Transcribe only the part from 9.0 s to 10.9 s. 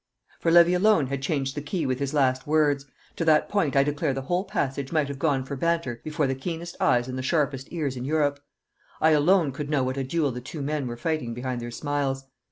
alone could know what a duel the two men